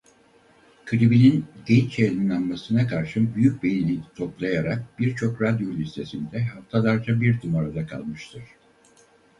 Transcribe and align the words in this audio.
Klibinin 0.85 1.45
geç 1.65 1.99
yayınlanmasına 1.99 2.87
karşın 2.87 3.35
büyük 3.35 3.63
beğeni 3.63 3.99
toplayarak 4.17 4.83
birçok 4.99 5.41
radyo 5.41 5.71
listesinde 5.71 6.43
haftalarca 6.43 7.21
bir 7.21 7.35
numarada 7.47 7.87
kalmıştır. 7.87 8.43